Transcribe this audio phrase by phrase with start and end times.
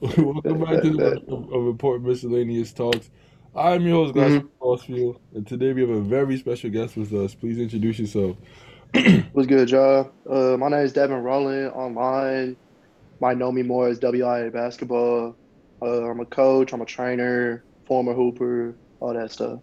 [0.16, 3.10] Welcome back to the of, of Important Miscellaneous Talks.
[3.54, 7.12] I'm your host, Glass hmm Crossfield, and today we have a very special guest with
[7.12, 7.34] us.
[7.34, 8.38] Please introduce yourself.
[9.32, 10.12] What's good, y'all?
[10.28, 11.72] Uh, my name is Devin Rowland.
[11.72, 12.56] Online,
[13.20, 15.36] might know me more as WIA basketball.
[15.82, 16.72] Uh, I'm a coach.
[16.72, 19.60] I'm a trainer, former hooper, all that stuff.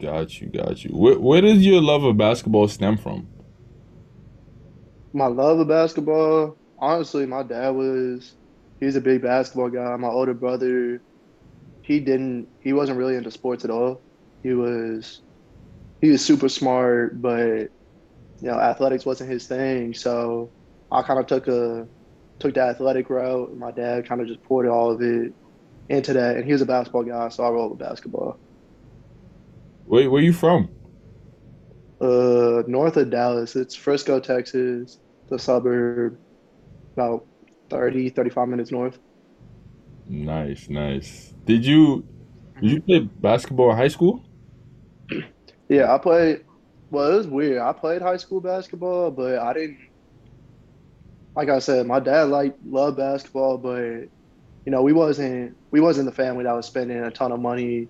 [0.00, 0.90] Got you, got you.
[0.90, 3.28] Where, where does your love of basketball stem from?
[5.12, 8.36] My love of basketball, honestly, my dad was
[8.82, 9.94] he was a big basketball guy.
[9.94, 11.00] My older brother,
[11.82, 14.00] he didn't he wasn't really into sports at all.
[14.42, 15.20] He was
[16.00, 17.70] he was super smart, but
[18.40, 19.94] you know, athletics wasn't his thing.
[19.94, 20.50] So
[20.90, 21.86] I kind of took a
[22.40, 23.50] took the athletic route.
[23.50, 25.32] and My dad kind of just poured all of it
[25.88, 28.36] into that, and he was a basketball guy, so I rolled with basketball.
[29.84, 30.68] Where, where you from?
[32.00, 36.18] Uh, north of Dallas, it's Frisco, Texas, the suburb,
[36.96, 37.24] about
[37.72, 38.98] 30 35 minutes north.
[40.06, 41.34] Nice, nice.
[41.46, 42.06] Did you
[42.60, 42.86] did you mm-hmm.
[42.86, 44.24] play basketball in high school?
[45.68, 46.44] Yeah, I played.
[46.90, 47.62] Well, it was weird.
[47.62, 49.78] I played high school basketball, but I didn't.
[51.34, 54.10] Like I said, my dad like loved basketball, but
[54.66, 57.88] you know, we wasn't we wasn't the family that was spending a ton of money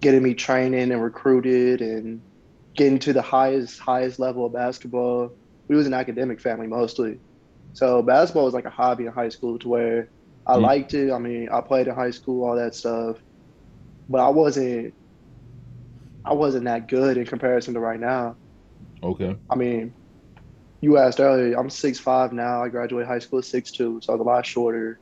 [0.00, 2.20] getting me training and recruited and
[2.74, 5.32] getting to the highest highest level of basketball.
[5.68, 7.20] We was an academic family mostly,
[7.72, 10.10] so basketball was like a hobby in high school to where
[10.46, 11.12] I Mm, liked it.
[11.12, 13.18] I mean, I played in high school, all that stuff,
[14.08, 14.94] but I wasn't
[16.24, 18.38] I wasn't that good in comparison to right now.
[19.02, 19.36] okay.
[19.50, 19.94] I mean,
[20.80, 22.62] you asked earlier, I'm six five now.
[22.62, 25.00] I graduated high school six two, so I was a lot shorter.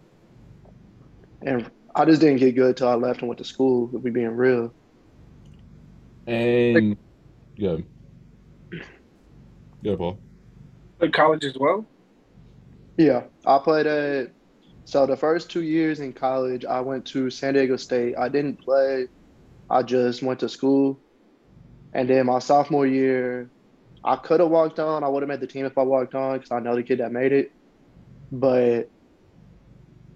[1.43, 4.11] And I just didn't get good till I left and went to school, if we
[4.11, 4.75] being real.
[6.27, 6.99] And
[7.57, 7.79] yeah,
[9.83, 10.23] yeah, Paul.
[11.01, 11.91] At college as well?
[13.01, 13.23] Yeah.
[13.47, 14.33] I played at
[14.85, 18.15] so the first two years in college, I went to San Diego State.
[18.19, 19.07] I didn't play,
[19.71, 21.01] I just went to school.
[21.95, 23.53] And then my sophomore year,
[24.05, 25.03] I could have walked on.
[25.03, 27.01] I would have made the team if I walked on because I know the kid
[27.01, 27.53] that made it.
[28.31, 28.91] But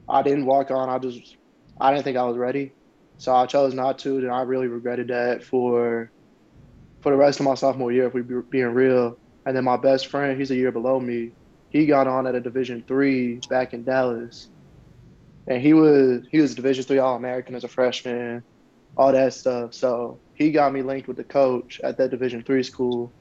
[0.09, 0.91] I didn't walk on.
[0.91, 1.39] I just
[1.81, 2.77] I didn't think I was ready.
[3.19, 6.13] So I chose not to, and I really regretted that for
[7.03, 9.19] for the rest of my sophomore year, if we be being real.
[9.47, 11.35] And then my best friend, he's a year below me.
[11.75, 14.49] He got on at a Division three back in Dallas,
[15.49, 18.45] and he was he was Division three All American as a freshman,
[18.97, 19.75] all that stuff.
[19.75, 23.13] So he got me linked with the coach at that Division three school.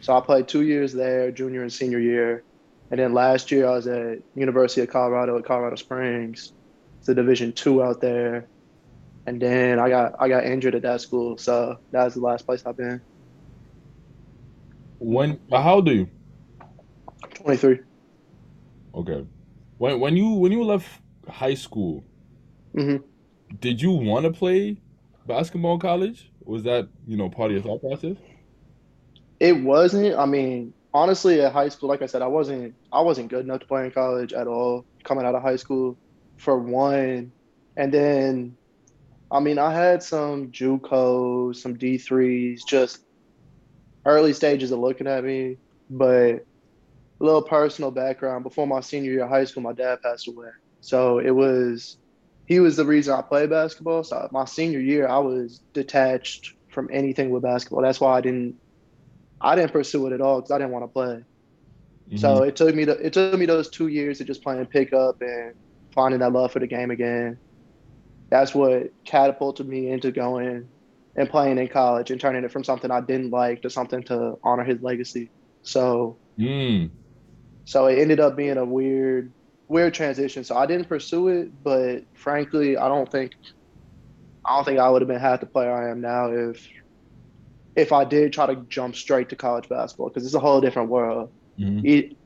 [0.00, 2.42] So I played two years there, junior and senior year,
[2.90, 6.54] and then last year I was at University of Colorado at Colorado Springs.
[6.98, 8.48] It's a Division two out there,
[9.26, 12.46] and then I got I got injured at that school, so that was the last
[12.46, 13.00] place I've been.
[14.98, 16.08] When how old are you?
[17.34, 17.80] 23.
[18.94, 19.26] Okay.
[19.78, 20.88] When when you when you left
[21.28, 22.04] high school,
[22.74, 22.96] hmm
[23.60, 24.80] did you want to play
[25.26, 26.32] basketball in college?
[26.44, 28.16] Was that, you know, part of your thought process?
[29.40, 30.16] It wasn't.
[30.16, 33.60] I mean, honestly, at high school, like I said, I wasn't I wasn't good enough
[33.60, 35.98] to play in college at all coming out of high school,
[36.38, 37.32] for one.
[37.76, 38.56] And then,
[39.30, 43.00] I mean, I had some JUCOs, some D3s, just
[44.06, 45.58] early stages of looking at me.
[45.90, 46.40] But
[47.20, 48.44] little personal background.
[48.44, 50.48] Before my senior year of high school, my dad passed away.
[50.80, 51.96] So it was,
[52.46, 54.04] he was the reason I played basketball.
[54.04, 57.82] So my senior year, I was detached from anything with basketball.
[57.82, 58.60] That's why I didn't,
[59.40, 61.24] I didn't pursue it at all because I didn't want to play.
[62.10, 64.52] hmm So it took me to, it took me those two years of just playing
[64.54, 65.42] pickup and
[65.84, 67.38] finding that love for the game again.
[68.30, 70.70] That's what catapulted me into going
[71.16, 74.36] and playing in college and turning it from something I didn't like to something to
[74.44, 75.32] honor his legacy.
[75.62, 76.90] So Mm,
[77.66, 79.34] so it ended up being a weird
[79.68, 80.44] weird transition.
[80.44, 83.32] So I didn't pursue it, but frankly, I don't think
[84.46, 86.66] I don't think I would have been half the player I am now if
[87.74, 90.90] if I did try to jump straight to college basketball because it's a whole different
[90.90, 91.32] world.
[91.58, 92.16] hmm E-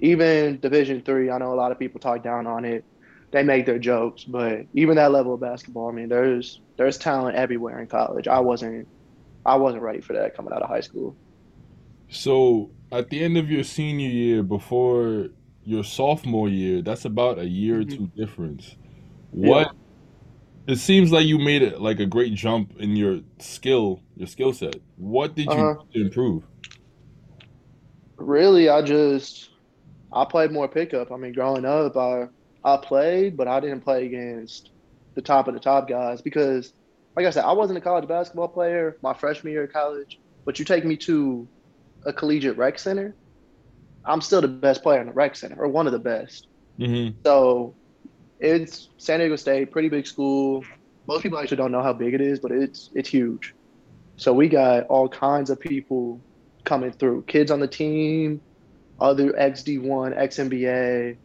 [0.00, 2.84] even Division three, I know a lot of people talk down on it.
[3.32, 7.36] They make their jokes, but even that level of basketball, I mean, there's there's talent
[7.36, 8.28] everywhere in college.
[8.28, 8.88] I wasn't
[9.44, 11.18] I wasn't ready for that coming out of high school.
[12.08, 15.28] So at the end of your senior year, before
[15.62, 18.76] your sophomore year, that's about a year or hmm two difference.
[19.40, 19.64] Yeah.
[19.64, 19.72] What
[20.66, 24.52] it seems like you made it like a great jump in your skill, your skill
[24.52, 24.80] set.
[24.96, 25.84] What did you Uh-huh.
[25.94, 26.44] improve?
[28.18, 29.48] Really, I just
[30.12, 31.12] I played more pickup.
[31.12, 32.28] I mean, growing up, I
[32.64, 34.70] I played, but I didn't play against
[35.16, 36.72] the top of the top guys because,
[37.16, 40.18] like I said, I wasn't a college basketball player my freshman year of college.
[40.46, 41.48] But you take me to
[42.06, 43.16] a collegiate rec center,
[44.06, 46.48] I'm still the best player in the rec center or one of the best.
[46.78, 47.76] hmm So
[48.40, 50.64] it's San Diego State, pretty big school.
[51.08, 53.54] Most people actually don't know how big it is, but it's it's huge.
[54.18, 56.24] So we got all kinds of people
[56.64, 57.24] coming through.
[57.24, 58.42] Kids on the team,
[59.00, 61.18] other XD1, XNBA,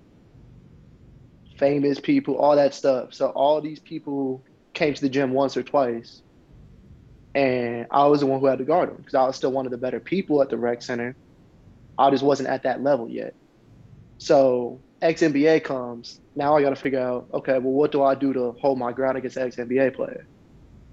[1.57, 3.13] famous people, all that stuff.
[3.13, 4.43] So all these people
[4.73, 6.21] came to the gym once or twice.
[7.33, 9.65] And I was the one who had to guard them because I was still one
[9.65, 11.15] of the better people at the rec center.
[11.97, 13.35] I just wasn't at that level yet.
[14.17, 16.19] So XNBA comes.
[16.35, 18.91] Now I got to figure out, okay, well, what do I do to hold my
[18.91, 20.27] ground against an XNBA player?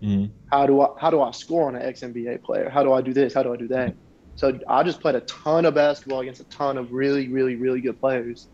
[0.03, 0.33] Mhm.
[0.51, 2.71] How do I how do I score on an XNBA player?
[2.71, 3.35] How do I do this?
[3.35, 3.97] How do I do that?
[4.37, 7.81] So I just played a ton of basketball against a ton of really, really, really
[7.81, 8.49] good players.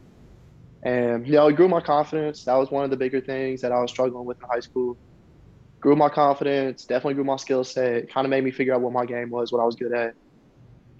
[0.82, 2.44] And you know, it grew my confidence.
[2.44, 4.98] That was one of the bigger things that I was struggling with in high school.
[5.84, 8.08] Grew my confidence, definitely grew my skill set.
[8.10, 10.14] Kind of made me figure out what my game was, what I was good at.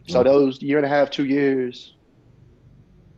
[0.09, 0.25] So Yeah.
[0.25, 1.97] those year and a half, two years,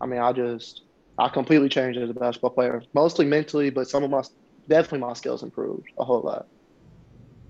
[0.01, 0.85] I mean, I just
[1.19, 4.23] I completely changed as a basketball player, mostly mentally, but some of my
[4.69, 6.47] definitely my skills improved a whole lot.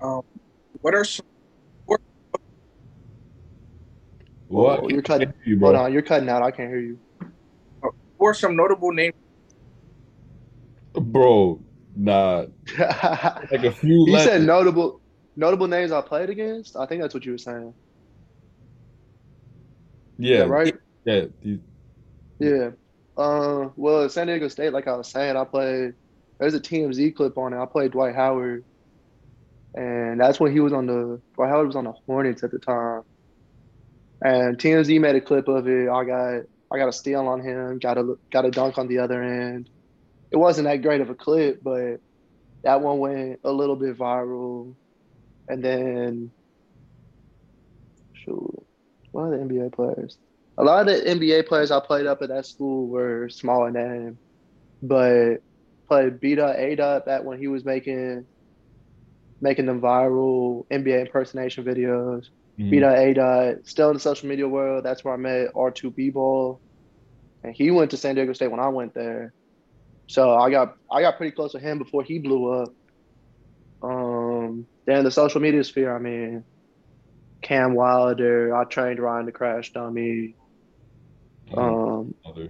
[0.00, 0.22] Um,
[0.80, 1.26] what are some,
[4.48, 4.80] What?
[4.80, 5.34] Oh, you're cutting.
[5.44, 5.60] You.
[5.60, 6.40] Hold on, you're cutting out.
[6.42, 7.00] I can't hear you.
[8.18, 9.12] who are some notable names?
[10.94, 11.65] Bro,
[11.96, 12.46] nah.
[12.78, 15.00] Like a few you said notable
[15.36, 16.76] notable names I played against.
[16.76, 17.74] I think that's what you were saying.
[20.18, 20.74] Is Yeah, right?
[21.04, 21.26] yeah.
[22.38, 22.70] Yeah.
[23.16, 25.94] Uh, well, San Diego State, like I was saying, I played.
[26.38, 27.58] There's a TMZ clip on it.
[27.58, 28.64] I played Dwight Howard,
[29.74, 31.22] and that's when he was on the.
[31.34, 33.02] Dwight Howard was on the Hornets at the time,
[34.22, 35.88] and TMZ made a clip of it.
[35.88, 38.98] I got I got a steal on him, got a got a dunk on the
[38.98, 39.70] other end.
[40.30, 41.98] It wasn't that great of a clip, but
[42.64, 44.76] that one went a little bit viral,
[45.48, 46.32] and then
[48.12, 48.66] shoot,
[49.12, 50.18] one of the NBA players.
[50.58, 54.18] A lot of the NBA players I played up at that school were smaller name,
[54.82, 55.36] but
[55.88, 58.26] played B dot A dot back when he was making
[59.40, 62.24] making them viral NBA impersonation videos.
[62.58, 62.70] mhm.
[62.70, 64.84] B dot A dot still in the social media world.
[64.84, 66.62] That's where I met R two B ball,
[67.44, 69.34] and he went to San Diego State when I went there.
[70.06, 72.72] So I got I got pretty close to him before he blew up.
[73.82, 75.94] Um, then the social media sphere.
[75.94, 76.44] I mean,
[77.42, 78.54] Cam Wilder.
[78.56, 80.34] I trained Ryan the Crash Dummy.
[81.56, 82.48] Um, Other.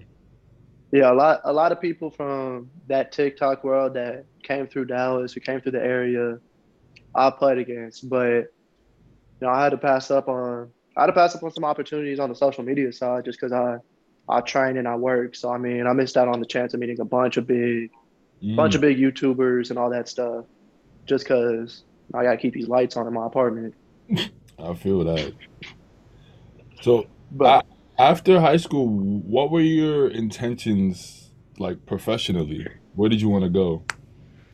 [0.93, 5.33] yeah, a lot a lot of people from that TikTok world that came through Dallas,
[5.33, 6.39] who came through the area,
[7.15, 8.53] I played against, but
[9.41, 11.65] you know, I had to pass up on I had to pass up on some
[11.65, 13.79] opportunities on the social media side just because I
[14.29, 15.35] I train and I work.
[15.37, 17.91] So I mean, I missed out on the chance of meeting a bunch of big
[18.43, 18.55] Mm.
[18.55, 20.45] bunch of big YouTubers and all that stuff,
[21.07, 23.75] just because I gotta keep these lights on in my apartment.
[24.59, 25.33] I feel that.
[26.83, 27.65] So But
[27.99, 32.67] after high school, what were your intentions like professionally?
[32.95, 33.85] Where did you want to go?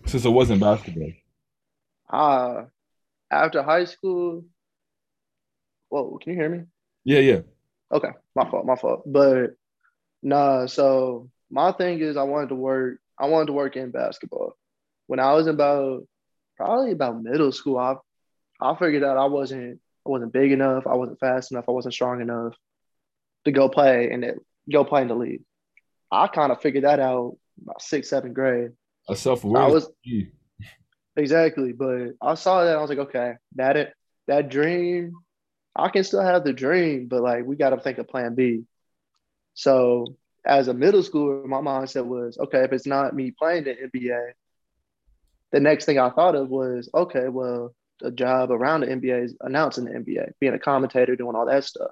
[0.07, 1.13] Since it wasn't basketball.
[2.09, 2.65] uh,
[3.31, 4.45] after high school,
[5.89, 6.65] whoa, can you hear me?
[7.05, 7.41] Yeah, yeah.
[7.91, 9.03] Okay, my fault, my fault.
[9.07, 9.57] But
[10.23, 14.57] nah, so my thing is I wanted to work I wanted to work in basketball.
[15.07, 16.07] When I was about
[16.57, 17.97] probably about middle school, I
[18.61, 21.95] I figured out I wasn't I wasn't big enough, I wasn't fast enough, I wasn't
[21.95, 22.55] strong enough
[23.45, 24.25] to go play and
[24.71, 25.43] go play in the league.
[26.11, 28.71] I kind of figured that out about sixth, seventh grade.
[29.09, 29.63] A self aware.
[29.63, 29.89] I was
[31.17, 33.93] Exactly, but I saw that I was like, okay, that it
[34.29, 35.13] that dream,
[35.75, 38.63] I can still have the dream, but like we got to think of Plan B.
[39.55, 43.75] So as a middle schooler, my mindset was, okay, if it's not me playing the
[43.75, 44.33] NBA,
[45.53, 49.37] the next thing I thought of was, okay, well, a job around the NBA is
[49.41, 51.91] announcing the NBA, being a commentator, doing all that stuff.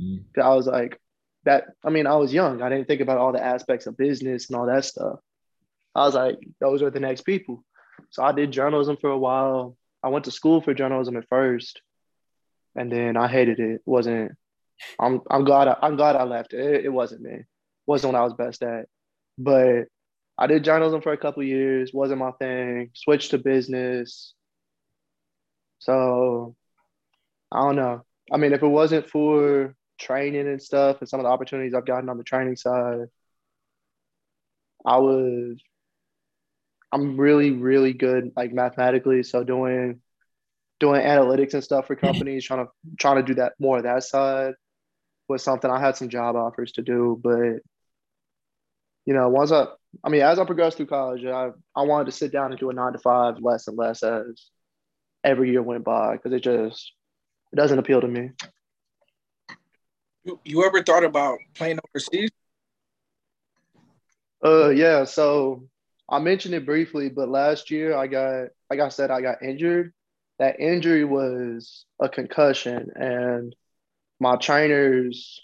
[0.00, 0.24] Mm.
[0.40, 1.00] I was like,
[1.44, 1.68] that.
[1.84, 2.62] I mean, I was young.
[2.62, 5.18] I didn't think about all the aspects of business and all that stuff.
[5.94, 7.64] I was like, those are the next people.
[8.10, 9.76] So I did journalism for a while.
[10.02, 11.80] I went to school for journalism at first,
[12.76, 13.70] and then I hated it.
[13.70, 14.32] it wasn't
[14.98, 16.60] I'm I'm glad I, I'm glad I left it.
[16.60, 16.84] it.
[16.86, 17.44] It wasn't me.
[17.86, 18.86] wasn't what I was best at.
[19.38, 19.84] But
[20.36, 21.92] I did journalism for a couple years.
[21.92, 22.90] wasn't my thing.
[22.94, 24.34] Switched to business.
[25.80, 26.56] So
[27.52, 28.02] I don't know.
[28.32, 31.86] I mean, if it wasn't for training and stuff and some of the opportunities I've
[31.86, 33.06] gotten on the training side,
[34.86, 35.60] I was
[36.92, 39.22] I'm really, really good like mathematically.
[39.22, 40.00] So doing
[40.80, 42.06] doing analytics and stuff for mm-hmm.
[42.06, 44.54] companies, trying to trying to do that more of that side
[45.28, 47.20] was something I had some job offers to do.
[47.22, 47.60] But
[49.04, 49.66] you know, once I
[50.04, 52.70] I mean, as I progressed through college, I I wanted to sit down and do
[52.70, 54.50] a nine to five less and less as
[55.24, 56.92] every year went by because it just
[57.52, 58.30] it doesn't appeal to me.
[60.24, 62.30] You, you ever thought about playing overseas?
[64.44, 65.04] Uh, yeah.
[65.04, 65.68] So
[66.08, 69.92] I mentioned it briefly, but last year I got, like I said, I got injured.
[70.38, 73.56] That injury was a concussion, and
[74.20, 75.40] my trainers,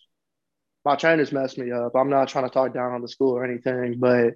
[0.85, 1.95] my trainers messed me up.
[1.95, 4.35] I'm not trying to talk down on the school or anything, but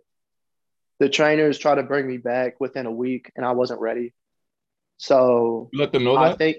[0.98, 4.14] the trainers tried to bring me back within a week, and I wasn't ready.
[4.98, 6.38] So You let them know I that?
[6.38, 6.58] think,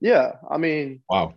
[0.00, 1.34] yeah, I mean, Wow.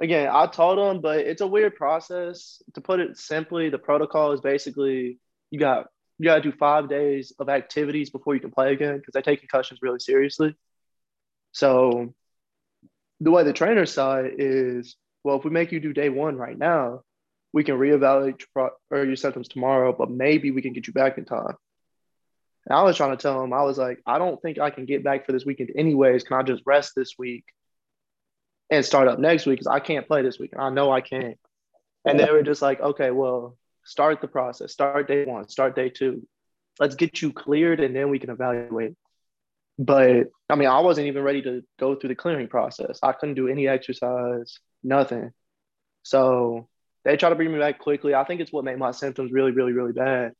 [0.00, 2.62] again, I told them, but it's a weird process.
[2.74, 5.18] To put it simply, the protocol is basically
[5.50, 5.86] you got
[6.18, 9.22] you got to do five days of activities before you can play again because they
[9.22, 10.54] take concussions really seriously.
[11.52, 12.14] So
[13.20, 16.36] the way the trainer saw it is, well, if we make you do day one
[16.36, 17.02] right now,
[17.52, 20.92] we can reevaluate your, pro- or your symptoms tomorrow, but maybe we can get you
[20.92, 21.54] back in time.
[22.66, 24.84] And I was trying to tell him, I was like, I don't think I can
[24.84, 26.24] get back for this weekend anyways.
[26.24, 27.44] Can I just rest this week
[28.70, 29.58] and start up next week?
[29.58, 30.52] Because I can't play this week.
[30.58, 31.38] I know I can't.
[32.04, 34.72] And they were just like, okay, well, start the process.
[34.72, 36.26] Start day one, start day two.
[36.78, 38.94] Let's get you cleared and then we can evaluate.
[39.80, 42.98] But I mean, I wasn't even ready to go through the clearing process.
[43.02, 45.32] I couldn't do any exercise, nothing.
[46.02, 46.68] So
[47.04, 48.14] they tried to bring me back quickly.
[48.14, 50.32] I think it's what made my symptoms really, really, really bad.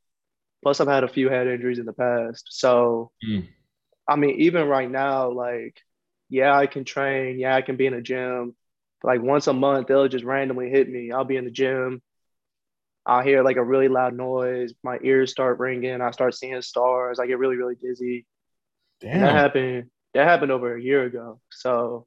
[0.62, 2.48] Plus, I've had a few head injuries in the past.
[2.50, 3.48] So, Mm.
[4.08, 5.80] I mean, even right now, like,
[6.28, 7.38] yeah, I can train.
[7.38, 8.56] Yeah, I can be in a gym.
[9.02, 11.12] Like once a month, they'll just randomly hit me.
[11.12, 12.02] I'll be in the gym.
[13.06, 14.72] I'll hear like a really loud noise.
[14.84, 16.00] My ears start ringing.
[16.00, 17.18] I start seeing stars.
[17.18, 18.26] I get really, really dizzy.
[19.02, 19.90] And that happened.
[20.14, 21.40] That happened over a year ago.
[21.50, 22.06] So,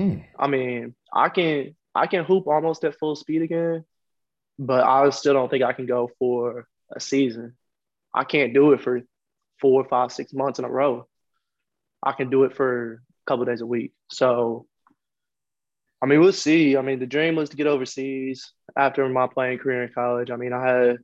[0.00, 0.24] Mm.
[0.38, 3.84] I mean, I can I can hoop almost at full speed again,
[4.58, 7.56] but I still don't think I can go for a season.
[8.14, 9.02] I can't do it for
[9.60, 11.06] four, five, six months in a row.
[12.02, 13.92] I can do it for a couple days a week.
[14.10, 14.66] So,
[16.02, 16.78] I mean, we'll see.
[16.78, 20.30] I mean, the dream was to get overseas after my playing career in college.
[20.30, 20.98] I mean, I had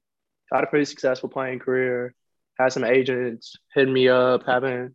[0.51, 2.15] had a pretty successful playing career.
[2.59, 4.95] Had some agents hitting me up, having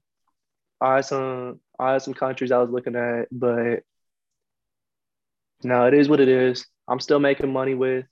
[0.80, 3.84] I had some I had some countries I was looking at, but
[5.64, 6.66] no, it is what it is.
[6.88, 8.06] I'm still making money with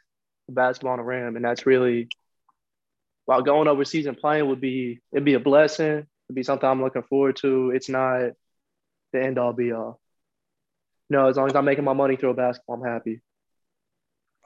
[0.47, 2.09] basketball on the rim, and that's really
[3.25, 5.85] while going overseas and playing would be it'd be a blessing.
[5.85, 7.71] It'd be something I'm looking forward to.
[7.71, 8.31] It's not
[9.13, 9.99] the end all be all.
[11.09, 13.21] No, as long as I'm making my money through basketball, I'm happy.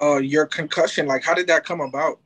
[0.01, 2.19] Uh, your concussion, like, how did that come about?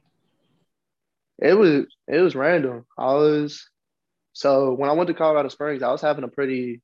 [1.39, 2.86] It was it was random.
[2.98, 3.70] I was
[4.34, 6.82] so when I went to Colorado Springs, I was having a pretty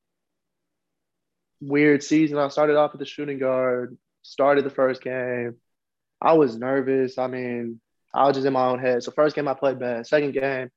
[1.62, 2.38] weird season.
[2.38, 5.56] I started off at the shooting guard, started the first game.
[6.22, 7.18] I was nervous.
[7.18, 7.82] I mean,
[8.14, 9.04] I was just in my own head.
[9.04, 10.08] So first game I played bad.
[10.08, 10.70] Second game,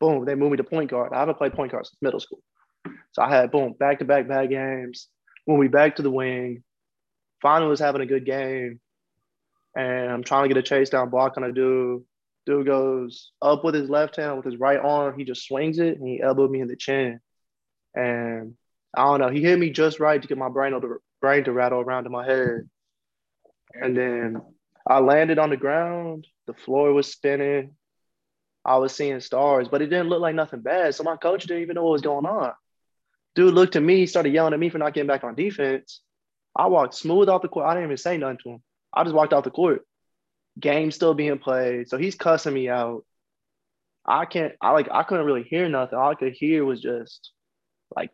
[0.00, 1.12] boom, they moved me to point guard.
[1.12, 2.42] I haven't played point guard since middle school.
[3.12, 5.08] So I had boom, back to back bad games.
[5.44, 6.62] When we back to the wing,
[7.42, 8.80] finally was having a good game.
[9.76, 12.02] And I'm trying to get a chase down block on a dude.
[12.50, 15.16] Dude goes up with his left hand, with his right arm.
[15.16, 17.20] He just swings it and he elbowed me in the chin.
[17.94, 18.54] And
[18.92, 21.52] I don't know, he hit me just right to get my brain to, brain to
[21.52, 22.68] rattle around in my head.
[23.72, 24.42] And then
[24.84, 26.26] I landed on the ground.
[26.48, 27.76] The floor was spinning.
[28.64, 30.96] I was seeing stars, but it didn't look like nothing bad.
[30.96, 32.52] So my coach didn't even know what was going on.
[33.36, 36.00] Dude looked at me, started yelling at me for not getting back on defense.
[36.56, 37.66] I walked smooth off the court.
[37.66, 38.62] I didn't even say nothing to him.
[38.92, 39.86] I just walked off the court.
[40.60, 41.88] Game still being played.
[41.88, 43.04] So he's cussing me out.
[44.06, 45.98] I can't, I like, I couldn't really hear nothing.
[45.98, 47.30] All I could hear was just
[47.94, 48.10] like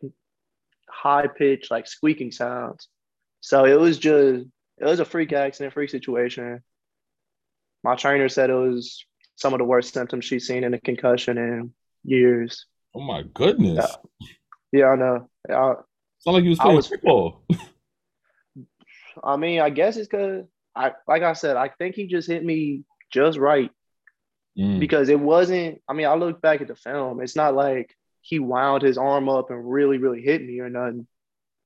[0.89, 2.87] high pitched, like squeaking sounds.
[3.41, 4.45] So it was just,
[4.77, 6.61] it was a freak accident, freak situation.
[7.83, 11.37] My trainer said it was some of the worst symptoms she's seen in a concussion
[11.37, 11.73] in
[12.03, 12.65] years.
[12.95, 13.85] Oh my goodness.
[14.21, 14.27] Yeah.
[14.73, 15.29] Yeah, I know.
[15.49, 15.73] I,
[16.19, 17.43] Sound like you was I playing was- football.
[19.23, 20.45] I mean, I guess it's because
[20.77, 23.71] I, like I said, I think he just hit me just right
[24.57, 24.79] Mm.
[24.79, 25.81] because it wasn't.
[25.87, 27.21] I mean, I look back at the film.
[27.21, 31.05] It's not like he wound his arm up and really, really hit me or nothing.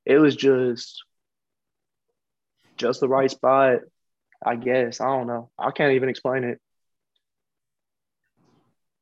[0.05, 1.01] It was just,
[2.75, 3.79] just the right spot.
[4.45, 5.51] I guess I don't know.
[5.57, 6.59] I can't even explain it.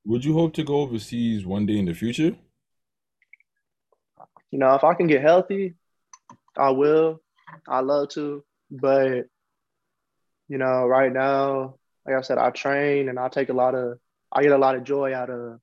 [0.06, 2.36] Would you hope to go overseas one day in the future?
[4.52, 5.76] You know, if I can get healthy,
[6.56, 7.22] I will.
[7.68, 9.26] I love to, but
[10.50, 11.76] you know, right now,
[12.06, 14.00] like I said, I train and I take a lot of,
[14.32, 15.60] I get a lot of joy out of,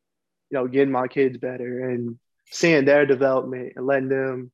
[0.51, 2.19] you know, getting my kids better and
[2.51, 4.53] seeing their development and letting them,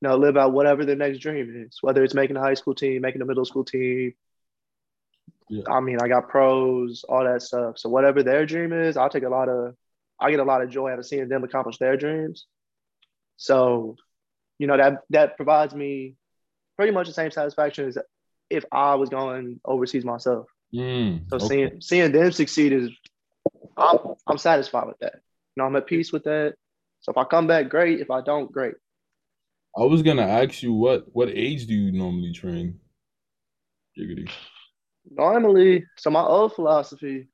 [0.00, 2.74] you know, live out whatever their next dream is, whether it's making a high school
[2.74, 4.12] team, making a middle school team.
[5.48, 5.64] Yeah.
[5.70, 7.78] I mean, I got pros, all that stuff.
[7.78, 9.74] So whatever their dream is, I'll take a lot of,
[10.20, 12.46] I get a lot of joy out of seeing them accomplish their dreams.
[13.36, 13.96] So,
[14.58, 16.14] you know, that that provides me
[16.76, 17.98] pretty much the same satisfaction as
[18.52, 20.46] if I was going overseas myself.
[20.74, 21.46] Mm, So okay.
[21.46, 22.90] seeing seeing them succeed is
[23.76, 25.14] I'm I'm satisfied with that.
[25.14, 26.54] You know, I'm at peace with that.
[27.00, 28.00] So if I come back, great.
[28.00, 28.74] If I don't, great.
[29.76, 32.78] I was gonna ask you what what age do you normally train?
[33.98, 34.30] Giggity.
[35.10, 37.28] Normally, so my old philosophy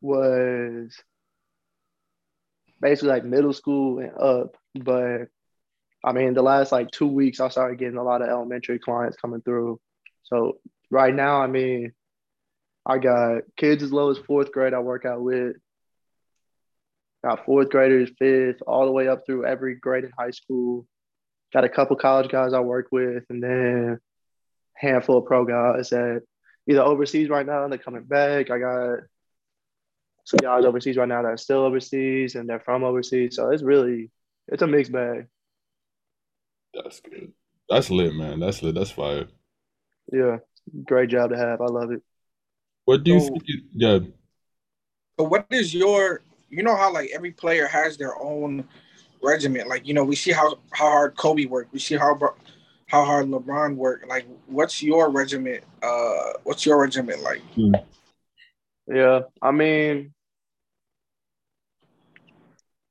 [0.00, 0.94] was
[2.80, 4.56] basically like middle school and up.
[4.74, 5.28] But
[6.04, 9.16] I mean, the last like two weeks, I started getting a lot of elementary clients
[9.16, 9.80] coming through.
[10.26, 10.58] So
[10.90, 11.92] right now, I mean,
[12.84, 15.56] I got kids as low as fourth grade I work out with.
[17.24, 20.86] Got fourth graders, fifth, all the way up through every grade in high school.
[21.52, 23.98] Got a couple college guys I work with, and then
[24.76, 26.22] a handful of pro guys that
[26.68, 28.50] either overseas right now and they're coming back.
[28.50, 28.98] I got
[30.24, 33.36] some guys overseas right now that are still overseas and they're from overseas.
[33.36, 34.10] So it's really
[34.48, 35.26] it's a mixed bag.
[36.74, 37.32] That's good.
[37.68, 38.40] That's lit, man.
[38.40, 38.74] That's lit.
[38.74, 39.26] That's fire.
[40.12, 40.38] Yeah,
[40.84, 41.60] great job to have.
[41.60, 42.02] I love it.
[42.84, 43.44] What do you So- think?
[43.72, 43.98] Yeah.
[45.18, 48.68] So what is your you know how like every player has their own
[49.22, 49.66] regiment.
[49.68, 51.72] Like, you know, we see how how hard Kobe worked.
[51.72, 52.36] We see how bro-
[52.86, 54.06] how hard LeBron worked.
[54.06, 55.64] Like, what's your regiment?
[55.82, 57.42] Uh, what's your regiment like?
[58.86, 60.14] Yeah, I mean,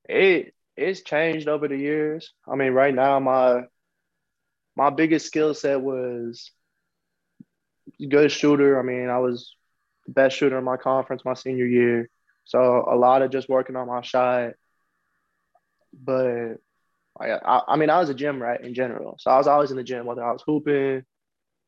[0.10, 2.34] it it's changed over the years.
[2.48, 3.64] I mean, right now my
[4.76, 6.52] my biggest skill set was
[8.10, 8.80] good shooter.
[8.80, 9.56] I mean, I was
[10.06, 12.10] the best shooter in my conference my senior year,
[12.44, 14.54] so a lot of just working on my shot.
[15.94, 16.58] But
[17.20, 19.78] I, I, mean, I was a gym rat in general, so I was always in
[19.78, 21.04] the gym, whether I was hooping,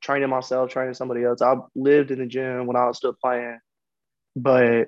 [0.02, 1.42] training myself, training somebody else.
[1.42, 3.60] I lived in the gym when I was still playing.
[4.36, 4.88] But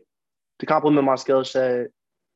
[0.59, 1.87] to complement my skill set,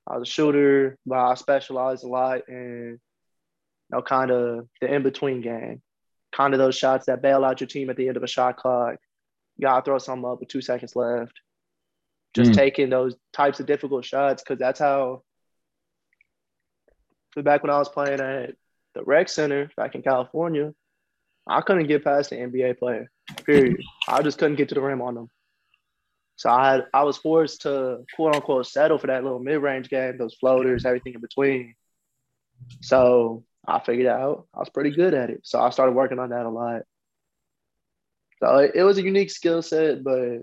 [0.08, 3.00] I was a shooter, but I specialized a lot in, you
[3.92, 5.82] know, kind of the in between game,
[6.36, 8.58] kind of those shots that bail out your team at the end of a shot
[8.58, 8.98] clock.
[9.58, 11.40] You gotta throw something up with two seconds left.
[12.34, 12.56] Just Mm.
[12.56, 15.24] taking those types of difficult shots because that's how.
[17.36, 18.56] Back when I was playing at
[18.94, 20.74] the rec center back in California,
[21.48, 23.10] I couldn't get past the NBA player.
[23.46, 23.82] Period.
[24.08, 25.30] I just couldn't get to the rim on them.
[26.36, 29.90] So I had I was forced to quote unquote settle for that little mid range
[29.90, 31.76] game, those floaters, everything in between.
[32.82, 35.42] So I figured out I was pretty good at it.
[35.44, 36.82] So I started working on that a lot.
[38.42, 40.40] So it, it was a unique skill set, but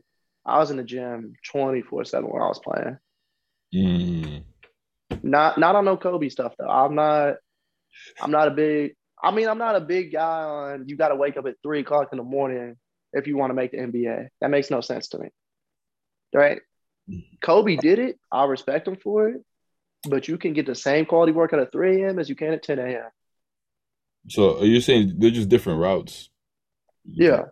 [0.46, 2.98] I was in the gym 24 7 when I was playing.
[3.74, 4.44] Mm.
[5.22, 6.68] Not not on no Kobe stuff though.
[6.68, 7.36] I'm not
[8.20, 11.36] I'm not a big I mean I'm not a big guy on you gotta wake
[11.36, 12.76] up at three o'clock in the morning
[13.12, 14.28] if you want to make the NBA.
[14.40, 15.28] That makes no sense to me.
[16.32, 16.60] Right?
[17.42, 18.18] Kobe did it.
[18.30, 19.42] I respect him for it.
[20.08, 22.18] But you can get the same quality workout at 3 a.m.
[22.18, 23.10] as you can at 10 a.m.
[24.28, 26.30] So are you saying they're just different routes?
[27.04, 27.44] Yeah.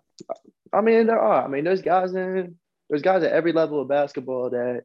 [0.73, 1.45] I mean, there are.
[1.45, 2.57] I mean, there's guys in
[2.89, 4.85] there's guys at every level of basketball that,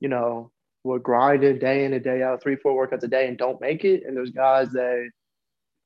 [0.00, 0.50] you know,
[0.82, 3.84] will grinding day in and day out, three, four workouts a day and don't make
[3.84, 4.04] it.
[4.06, 5.10] And there's guys that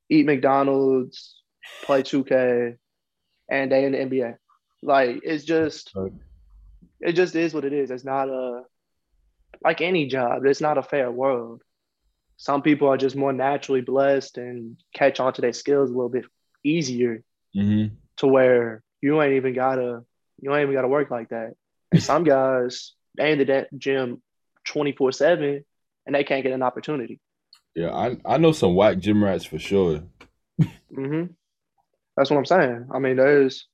[0.09, 1.35] eat McDonald's,
[1.83, 2.77] play 2K,
[3.49, 4.37] and they in the NBA.
[4.81, 5.93] Like it's just
[7.01, 7.91] it just is what it is.
[7.91, 8.63] It's not a
[9.63, 11.61] like any job, it's not a fair world.
[12.37, 16.09] Some people are just more naturally blessed and catch on to their skills a little
[16.09, 16.25] bit
[16.63, 20.03] easier hmm to where you ain't even gotta
[20.41, 21.53] you ain't even gotta work like that.
[21.93, 24.21] And some guys they in the gym
[24.65, 25.65] twenty four seven
[26.05, 27.19] and they can't get an opportunity.
[27.75, 30.03] Yeah, I I know some whack gym rats for sure.
[30.93, 31.23] hmm
[32.15, 32.87] That's what I'm saying.
[32.93, 33.67] I mean, there's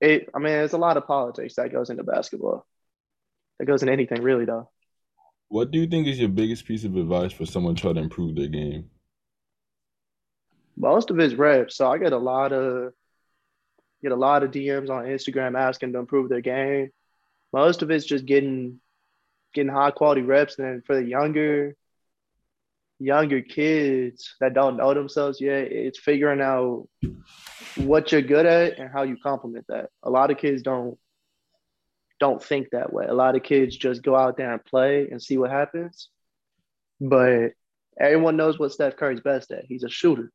[0.00, 0.28] it.
[0.34, 2.66] I mean, there's a lot of politics that goes into basketball.
[3.60, 4.70] That goes in anything, really, though.
[5.48, 8.34] What do you think is your biggest piece of advice for someone trying to improve
[8.34, 8.88] their game?
[10.78, 11.76] Most of it's reps.
[11.76, 12.94] So I get a lot of
[14.02, 16.88] get a lot of DMs on Instagram asking to improve their game.
[17.52, 18.80] Most of it's just getting
[19.52, 20.58] getting high quality reps.
[20.58, 21.76] And then for the younger
[22.98, 26.88] younger kids that don't know themselves yet, it's figuring out
[27.76, 29.90] what you're good at and how you complement that.
[30.02, 30.98] A lot of kids don't
[32.20, 33.06] don't think that way.
[33.06, 36.08] A lot of kids just go out there and play and see what happens.
[37.00, 37.52] But
[37.98, 39.64] everyone knows what Steph Curry's best at.
[39.64, 40.30] He's a shooter.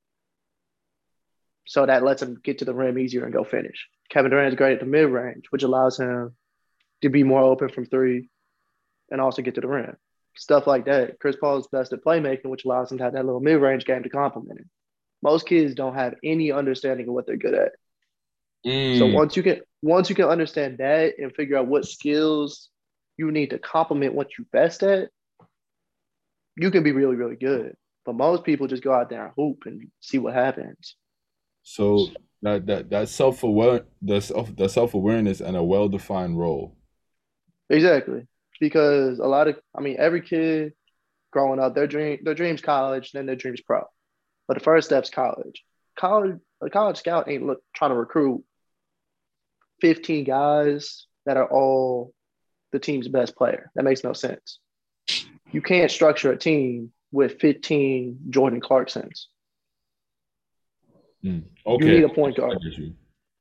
[1.67, 3.87] So that lets him get to the rim easier and go finish.
[4.09, 6.35] Kevin Durant's great at the mid range, which allows him
[7.01, 8.29] to be more open from three
[9.11, 9.95] and also get to the rim.
[10.35, 11.19] Stuff like that.
[11.19, 14.03] Chris Paul's best at playmaking, which allows him to have that little mid range game
[14.03, 14.69] to complement him.
[15.21, 17.71] Most kids don't have any understanding of what they're good at.
[18.65, 19.13] So Mm.
[19.13, 22.69] once you can once you can understand that and figure out what skills
[23.17, 25.09] you need to complement what you're best at,
[26.57, 27.75] you can be really, really good.
[28.05, 30.95] But most people just go out there and hoop and see what happens.
[31.63, 32.09] So
[32.41, 36.77] that that that self aware the self the self awareness and a well defined role.
[37.69, 38.27] Exactly.
[38.59, 40.73] Because a lot of, I mean, every kid
[41.31, 43.83] growing up, their dream, their dreams college, then their dreams pro.
[44.47, 45.63] But the first step's college.
[45.99, 48.43] College, a college scout ain't look trying to recruit
[49.81, 52.13] 15 guys that are all
[52.71, 53.71] the team's best player.
[53.75, 54.59] That makes no sense.
[55.51, 59.25] You can't structure a team with 15 Jordan Clarksons.
[61.23, 61.43] Mm.
[61.65, 61.85] Okay.
[61.85, 62.57] You need a point guard.
[62.61, 62.93] You.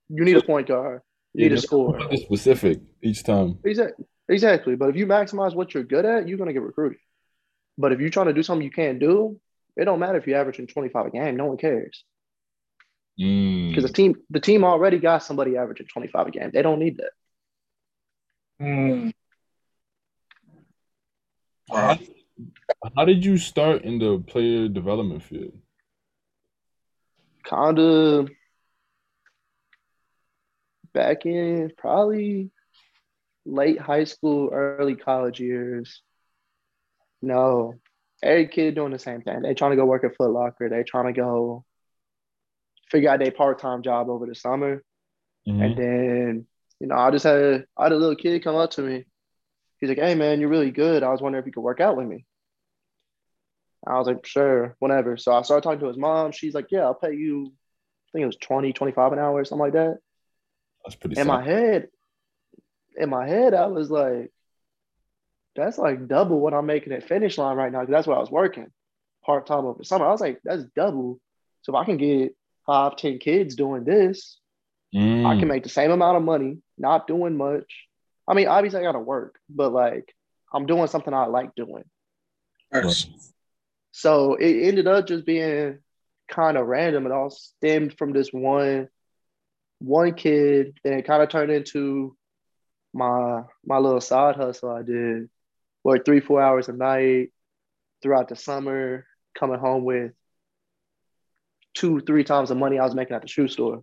[0.09, 1.01] You need a point guard.
[1.33, 2.01] You need a just scorer.
[2.17, 3.59] specific each time.
[3.65, 4.07] Exactly.
[4.29, 4.77] Exactly.
[4.77, 6.99] But if you maximize what you're good at, you're gonna get recruited.
[7.77, 9.39] But if you're trying to do something you can't do,
[9.77, 11.37] it don't matter if you're averaging 25 a game.
[11.37, 12.05] No one cares
[13.21, 13.69] Mm.
[13.69, 16.51] because the team the team already got somebody averaging 25 a game.
[16.53, 17.13] They don't need that.
[18.61, 19.13] Mm.
[21.71, 21.99] How,
[22.97, 25.53] how did you start in the player development field?
[27.49, 28.31] Kind of
[30.93, 32.51] back in probably
[33.47, 36.03] late high school, early college years.
[37.23, 37.75] No,
[38.23, 39.43] every kid doing the same thing.
[39.43, 40.69] They trying to go work at Foot Locker.
[40.69, 41.65] They trying to go
[42.91, 44.83] figure out their part time job over the summer.
[45.47, 45.65] Mhm.
[45.65, 46.47] And then,
[46.81, 49.05] you know, I just had a, I had a little kid come up to me.
[49.81, 51.03] He's like, "Hey, man, you're really good.
[51.03, 52.25] I was wondering if you could work out with me."
[53.87, 56.33] I was like, "Sure, whatever." So I started talking to his mom.
[56.33, 57.47] She's like, "Yeah, I'll pay you.
[57.47, 59.99] I think it was 20, 25 an hour or something like that."
[60.85, 61.89] That's pretty In my head,
[62.97, 64.33] in my head, I was like,
[65.57, 68.21] "That's like double what I'm making at Finish Line right now." Because that's what I
[68.21, 68.73] was working
[69.25, 70.07] part time over the summer.
[70.07, 71.21] I was like, "That's double."
[71.63, 72.35] So if I can get
[72.67, 74.39] five, ten kids doing this,
[74.95, 75.39] I Mm.
[75.41, 77.89] can make the same amount of money, not doing much.
[78.29, 80.15] I mean, obviously I gotta work, but like
[80.53, 81.85] I'm doing something I like doing.
[82.73, 83.33] Yes.
[83.93, 85.79] So it ended up just being
[86.29, 87.07] kind of random.
[87.07, 88.89] It all stemmed from this one
[89.79, 92.17] one kid, and it kind of turned into
[92.93, 95.29] my my little side hustle I did.
[95.83, 97.33] Work three, four hours a night
[98.01, 100.13] throughout the summer, coming home with
[101.75, 103.83] two, three times the money I was making at the shoe store.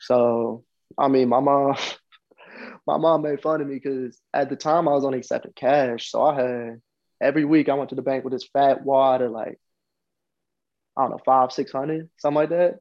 [0.00, 0.64] So
[0.98, 1.76] I mean, my mom,
[2.86, 6.10] my mom made fun of me because at the time I was only accepting cash.
[6.10, 6.80] So I had
[7.20, 9.58] every week I went to the bank with this fat wad of like,
[10.96, 12.78] I don't know, five, six hundred, something like that,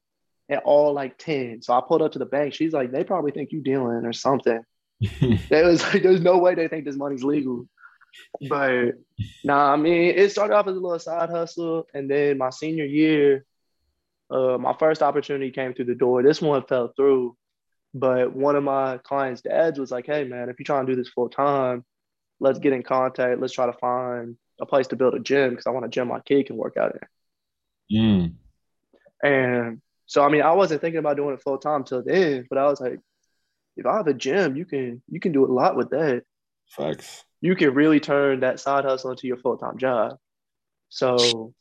[0.50, 1.62] and all like ten.
[1.62, 2.54] So I pulled up to the bank.
[2.54, 4.62] She's like, they probably think you dealing or something.
[5.02, 7.68] It was like, there's no way they think this money's legal.
[8.50, 8.94] But
[9.44, 12.86] nah, I mean, it started off as a little side hustle, and then my senior
[12.86, 13.46] year,
[14.30, 16.24] uh, my first opportunity came through the door.
[16.24, 17.36] This one fell through,
[17.94, 20.96] but one of my clients' dads was like, "Hey, man, if you're trying to do
[20.96, 21.86] this full time,
[22.40, 23.40] let's get in contact.
[23.40, 26.08] Let's try to find a place to build a gym because I want a gym
[26.08, 26.96] my kid can work out
[27.90, 28.34] in." Mm.
[29.24, 32.58] And so, I mean, I wasn't thinking about doing it full time till then, but
[32.58, 33.00] I was like,
[33.78, 36.24] if I have a gym, you can you can do a lot with that.
[36.70, 37.24] Facts.
[37.42, 40.18] You can really turn that side hustle into your full time job.
[40.90, 41.54] So,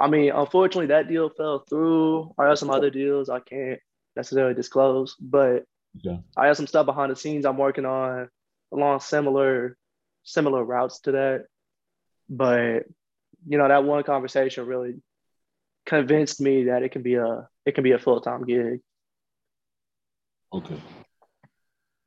[0.00, 2.32] I mean, unfortunately, that deal fell through.
[2.38, 3.80] I have some other deals I can't
[4.16, 5.64] necessarily disclose, but
[6.06, 6.20] Okay.
[6.36, 8.28] I have some stuff behind the scenes I'm working on
[8.72, 9.76] along similar
[10.22, 11.46] similar routes to that.
[12.28, 12.84] But
[13.46, 14.96] you know, that one conversation really
[15.86, 18.80] convinced me that it can be a it can be a full time gig.
[20.52, 20.80] Okay.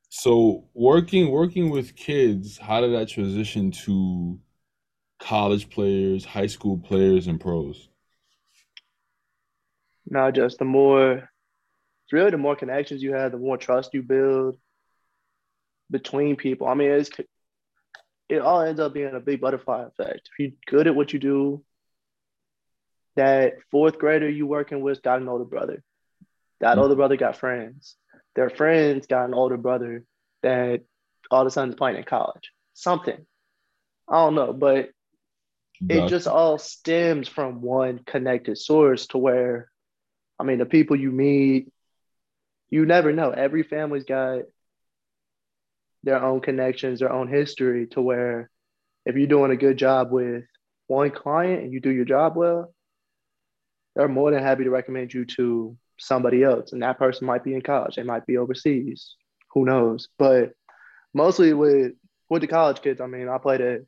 [0.08, 4.38] So working working with kids, how did that transition to
[5.22, 7.88] college players, high school players, and pros?
[10.08, 14.02] Not just the more it's really the more connections you have, the more trust you
[14.02, 14.56] build
[15.90, 16.66] between people.
[16.66, 17.10] I mean, it's
[18.28, 20.28] it all ends up being a big butterfly effect.
[20.32, 21.64] If you're good at what you do,
[23.16, 25.82] that fourth grader you working with got an older brother.
[26.60, 27.96] That older brother got friends.
[28.34, 30.04] Their friends got an older brother
[30.42, 30.82] that
[31.30, 32.50] all of a sudden is playing in college.
[32.74, 33.26] Something.
[34.08, 34.90] I don't know, but
[35.88, 39.70] it just all stems from one connected source to where
[40.38, 41.72] I mean the people you meet,
[42.70, 43.30] you never know.
[43.30, 44.42] Every family's got
[46.02, 48.50] their own connections, their own history to where
[49.06, 50.44] if you're doing a good job with
[50.86, 52.72] one client and you do your job well,
[53.94, 56.72] they're more than happy to recommend you to somebody else.
[56.72, 59.14] And that person might be in college, they might be overseas.
[59.52, 60.08] Who knows?
[60.18, 60.52] But
[61.14, 61.92] mostly with
[62.28, 63.82] with the college kids, I mean, I played at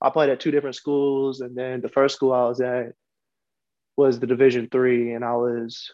[0.00, 2.92] I played at two different schools, and then the first school I was at
[3.96, 5.90] was the Division three, and I was,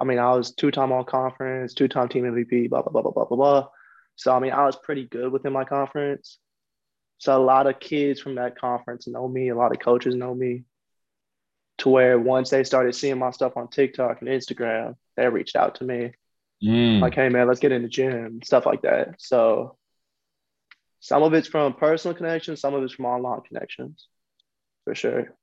[0.00, 3.02] I mean, I was two time all conference, two time team MVP, blah blah blah
[3.02, 3.68] blah blah blah blah.
[4.16, 6.38] So I mean, I was pretty good within my conference.
[7.18, 9.48] So a lot of kids from that conference know me.
[9.48, 10.64] A lot of coaches know me.
[11.78, 15.76] To where once they started seeing my stuff on TikTok and Instagram, they reached out
[15.76, 16.12] to me
[16.60, 17.00] Mm.
[17.00, 19.14] like, "Hey man, let's get in the gym," stuff like that.
[19.20, 19.77] So
[21.00, 24.08] Some of it's from personal connections, some of it's from online connections,
[24.84, 25.34] for sure.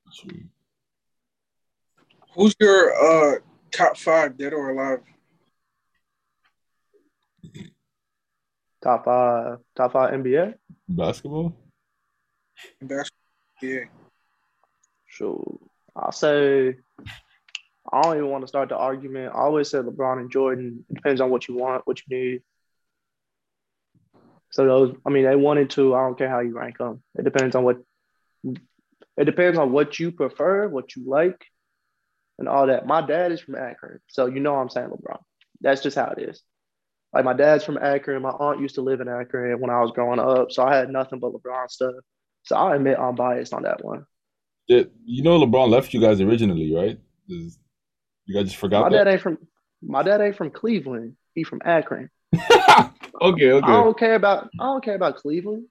[2.33, 3.39] Who's your uh
[3.71, 4.99] top five, dead or alive?
[8.83, 10.55] Top five, top five NBA.
[10.89, 11.55] Basketball?
[12.81, 13.11] basketball?
[13.61, 13.85] Yeah.
[15.07, 15.59] Sure.
[15.95, 16.75] I'll say
[17.91, 19.33] I don't even want to start the argument.
[19.33, 20.83] I always say LeBron and Jordan.
[20.89, 22.41] It depends on what you want, what you need.
[24.55, 25.93] So those, I mean, they one and two.
[25.93, 27.03] I don't care how you rank them.
[27.19, 27.75] It depends on what.
[29.17, 31.45] It depends on what you prefer, what you like,
[32.39, 32.87] and all that.
[32.87, 35.19] My dad is from Akron, so you know I'm saying LeBron.
[35.59, 36.41] That's just how it is.
[37.13, 38.21] Like my dad's from Akron.
[38.21, 40.89] My aunt used to live in Akron when I was growing up, so I had
[40.89, 41.95] nothing but LeBron stuff.
[42.43, 44.05] So I admit I'm biased on that one.
[44.69, 46.97] Did, you know LeBron left you guys originally, right?
[47.27, 47.51] You
[48.33, 49.03] guys just forgot My that?
[49.03, 49.37] dad ain't from
[49.81, 51.17] my dad ain't from Cleveland.
[51.33, 52.09] He from Akron.
[53.21, 53.65] okay, okay.
[53.65, 55.67] I don't care about I don't care about Cleveland.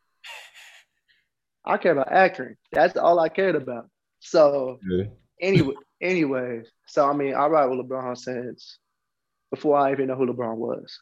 [1.65, 2.57] I care about Akron.
[2.73, 3.89] That's all I cared about.
[4.21, 5.11] So Okay.
[5.41, 8.79] anyway, anyways, so I mean, I ride with LeBron since
[9.51, 10.99] before I even know who LeBron was.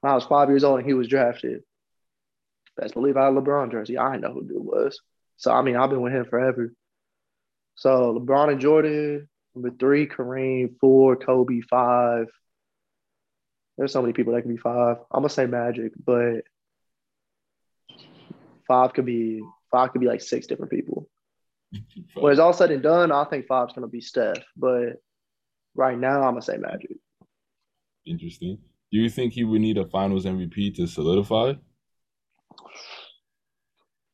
[0.00, 1.62] When I was five years old and he was drafted.
[2.76, 3.96] Best believe I had LeBron jersey.
[3.98, 5.00] I didn't know who dude was.
[5.36, 6.72] So I mean, I've been with him forever.
[7.74, 12.28] So LeBron and Jordan, number three, Kareem, four, Kobe, five.
[13.76, 14.98] There's so many people that can be five.
[15.10, 16.42] I'm gonna say Magic, but
[18.66, 21.08] five could be five could be like six different people.
[22.14, 24.38] When it's all said and done, I think five's gonna be Steph.
[24.56, 25.02] But
[25.74, 26.96] right now, I'm gonna say Magic.
[28.06, 28.58] Interesting.
[28.92, 31.54] Do you think he would need a Finals MVP to solidify?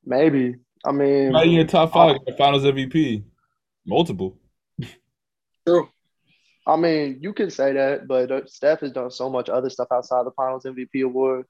[0.04, 0.56] Maybe.
[0.84, 3.22] I mean, Not in your top five, got a Finals MVP,
[3.86, 4.40] multiple.
[5.66, 5.88] True.
[6.66, 9.88] I mean, you can say that, but uh, Steph has done so much other stuff
[9.92, 11.46] outside the Finals MVP award.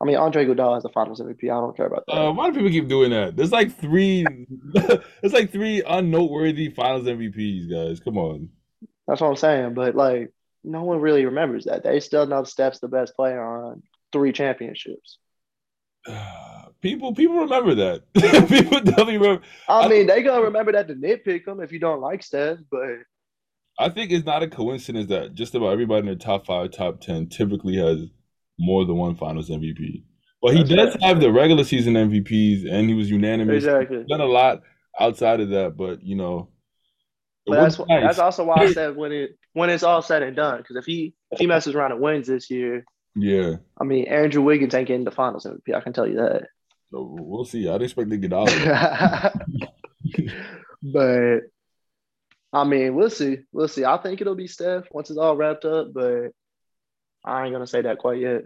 [0.00, 1.44] I mean, Andre Iguodala has the Finals MVP.
[1.44, 2.12] I don't care about that.
[2.16, 3.36] Uh, why do people keep doing that?
[3.36, 4.24] There's like three.
[4.72, 8.00] there's like three unnoteworthy Finals MVPs, guys.
[8.00, 8.48] Come on.
[9.06, 9.74] That's what I'm saying.
[9.74, 10.32] But like,
[10.64, 11.82] no one really remembers that.
[11.82, 15.18] They still know Steph's the best player on three championships.
[16.80, 18.10] People, people remember that.
[18.48, 19.42] people definitely remember.
[19.68, 22.56] I I- mean, they gonna remember that to nitpick him if you don't like Steph,
[22.70, 22.88] but
[23.80, 27.00] I think it's not a coincidence that just about everybody in the top five, top
[27.00, 28.06] ten typically has
[28.58, 30.04] more than one Finals MVP.
[30.42, 31.02] But he That's does right.
[31.04, 33.56] have the regular season MVPs, and he was unanimous.
[33.64, 33.98] exactly.
[33.98, 34.60] He's done a lot
[34.98, 36.48] outside of that, but you know,
[37.46, 38.02] But that's nice.
[38.04, 40.58] that's also why I said when it when it's all said and done.
[40.58, 42.84] Because if he if he messes around and wins this year,
[43.16, 43.56] yeah.
[43.80, 45.74] I mean Andrew Wiggins ain't getting the Finals MVP.
[45.74, 46.44] I can tell you that.
[46.90, 47.68] So we'll see.
[47.68, 48.50] I'd expect to get out.
[50.82, 51.40] But
[52.52, 53.38] I mean, we'll see.
[53.52, 53.84] We'll see.
[53.84, 56.30] I think it'll be Steph once it's all wrapped up, but
[57.24, 58.42] I ain't gonna say that quite yet.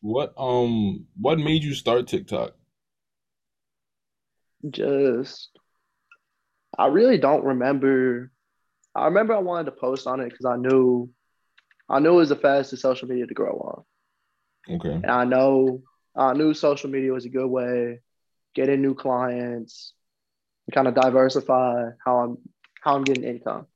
[0.00, 2.54] What um what made you start TikTok?
[4.70, 5.50] Just
[6.78, 8.30] I really don't remember.
[8.94, 11.10] I remember I wanted to post on it because I knew
[11.88, 13.84] I knew it was the fastest social media to grow
[14.68, 14.74] on.
[14.76, 14.92] Okay.
[14.92, 15.82] And I know
[16.16, 18.00] I knew social media was a good way,
[18.54, 19.92] getting new clients,
[20.72, 22.38] kind of diversify how I'm
[22.84, 23.66] how I'm getting income.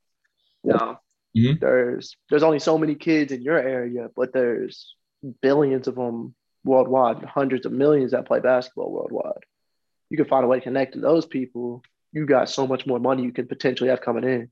[0.63, 0.99] You know,
[1.35, 1.61] Mhm.
[1.61, 4.95] there's there's only so many kids in your area, but there's
[5.41, 9.45] billions of them worldwide, hundreds of millions that play basketball worldwide.
[10.11, 11.83] You can find a way to connect to those people.
[12.13, 14.51] You got so much more money you can potentially have coming in.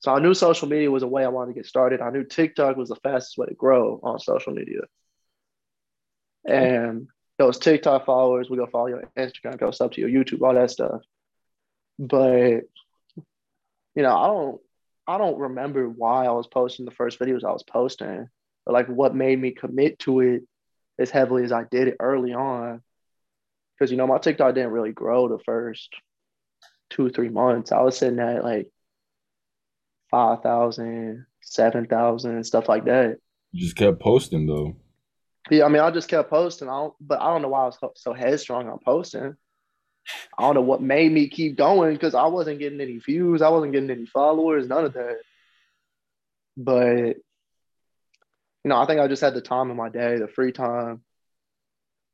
[0.00, 2.00] So I knew social media was a way I wanted to get started.
[2.00, 4.82] I knew TikTok was the fastest way to grow on social media.
[6.44, 10.54] And those TikTok followers will go follow your Instagram, go sub to your YouTube, all
[10.54, 11.02] that stuff.
[11.98, 12.64] But
[13.96, 14.60] you know, I don't
[15.08, 18.28] I don't remember why I was posting the first videos I was posting,
[18.64, 20.42] but like what made me commit to it
[20.98, 22.82] as heavily as I did it early on.
[23.78, 25.94] Because you know, my TikTok didn't really grow the first
[26.90, 27.72] two, three months.
[27.72, 28.70] I was sitting at like
[30.10, 33.16] 5,000, 7,000, stuff like that.
[33.52, 34.76] You just kept posting though.
[35.50, 36.68] Yeah, I mean, I just kept posting.
[36.68, 39.36] I don't, but I don't know why I was so headstrong on posting.
[40.38, 43.48] I don't know what made me keep going because I wasn't getting any views, I
[43.48, 45.18] wasn't getting any followers, none of that.
[46.56, 47.16] But
[48.64, 51.02] you know, I think I just had the time in my day, the free time,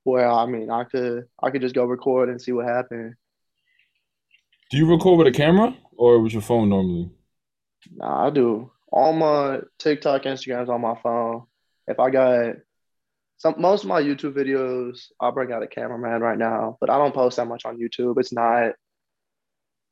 [0.05, 3.15] where I mean, I could I could just go record and see what happened.
[4.71, 7.11] Do you record with a camera or with your phone normally?
[7.91, 11.45] Nah, I do all my TikTok, Instagrams on my phone.
[11.87, 12.57] If I got
[13.43, 16.97] some, most of my YouTube videos, I'll bring out a cameraman right now, but I
[16.97, 18.21] don't post that much on YouTube.
[18.21, 18.75] It's not.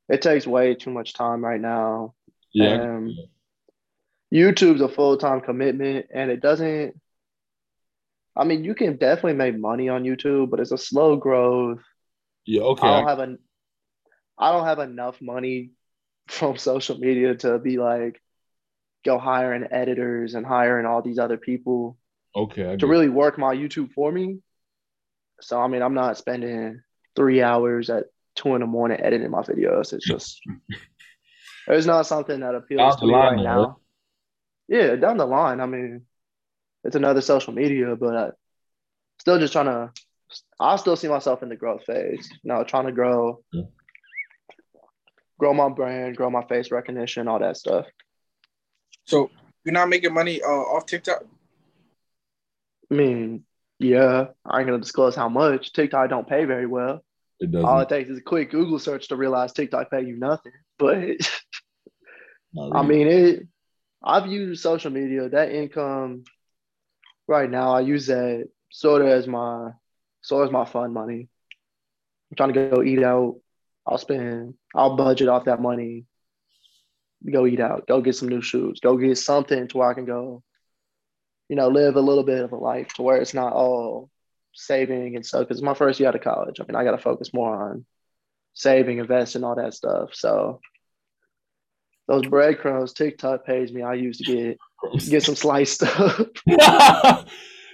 [0.07, 2.13] It takes way too much time right now.
[2.53, 2.81] Yeah.
[2.81, 3.13] Um,
[4.33, 6.95] YouTube's a full time commitment, and it doesn't.
[8.37, 11.81] I mean, you can definitely make money on YouTube, but it's a slow growth.
[12.45, 12.87] Yeah, okay.
[12.87, 13.35] I don't have a,
[14.37, 15.71] I don't have enough money
[16.29, 18.21] from social media to be like,
[19.03, 21.97] go hiring editors and hiring all these other people
[22.35, 22.77] okay.
[22.77, 24.39] To really work my YouTube for me.
[25.41, 26.81] So I mean, I'm not spending
[27.15, 29.93] three hours at two in the morning editing my videos.
[29.93, 30.41] It's just
[31.67, 33.77] it's not something that appeals Down to me line, right though, now.
[34.67, 35.59] Yeah, down the line.
[35.59, 36.05] I mean,
[36.83, 38.31] it's another social media, but uh,
[39.19, 39.91] still just trying to.
[40.59, 42.29] I still see myself in the growth phase.
[42.43, 43.63] You know, trying to grow, Yeah.
[45.37, 47.85] grow my brand, grow my face recognition, all that stuff.
[49.05, 49.29] So
[49.65, 51.23] you're not making money uh, off TikTok?
[52.91, 53.45] I mean,
[53.79, 55.73] yeah, I ain't gonna disclose how much.
[55.73, 57.03] TikTok don't pay very well.
[57.39, 57.81] it All doesn't.
[57.81, 60.51] it takes is a quick Google search to realize TikTok pay you nothing.
[60.77, 60.99] But
[62.53, 63.47] not I mean, it.
[64.03, 65.29] I've used social media.
[65.29, 66.23] That income,
[67.27, 69.71] right now, I use that sort of as my,
[70.21, 71.29] sort of as my fun money.
[72.31, 73.39] I'm trying to go eat out.
[73.85, 74.55] I'll spend.
[74.75, 76.05] I'll budget off that money.
[77.31, 77.87] Go eat out.
[77.87, 78.79] Go get some new shoes.
[78.81, 80.43] Go get something to where I can go.
[81.51, 84.09] You know, live a little bit of a life to where it's not all
[84.53, 85.41] saving and stuff.
[85.41, 86.61] Because it's my first year out of college.
[86.61, 87.85] I mean, I got to focus more on
[88.53, 90.15] saving, investing, all that stuff.
[90.15, 90.61] So
[92.07, 94.57] those breadcrumbs TikTok pays me, I used to get
[95.09, 96.21] get some sliced stuff.